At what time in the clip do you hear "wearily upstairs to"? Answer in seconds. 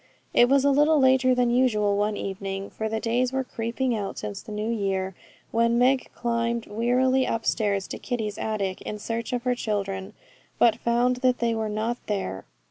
6.65-7.99